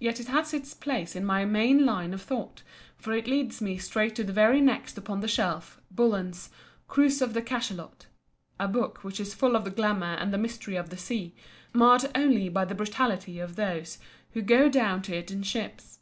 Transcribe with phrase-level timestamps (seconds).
[0.00, 2.64] Yet it has its place in my main line of thought,
[2.96, 6.50] for it leads me straight to the very next upon the shelf, Bullen's
[6.88, 8.06] "Cruise of the Cachelot,"
[8.58, 11.32] a book which is full of the glamour and the mystery of the sea,
[11.72, 13.98] marred only by the brutality of those
[14.32, 16.00] who go down to it in ships.